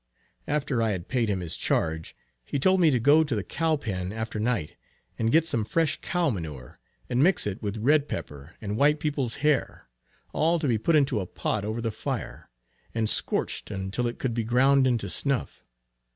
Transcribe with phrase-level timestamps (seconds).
[0.47, 3.75] After I had paid him his charge, he told me to go to the cow
[3.77, 4.75] pen after night,
[5.19, 9.35] and get some fresh cow manure, and mix it with red pepper and white people's
[9.45, 9.89] hair,
[10.33, 12.49] all to be put into a pot over the fire,
[12.95, 15.67] and scorched until it could be ground into snuff.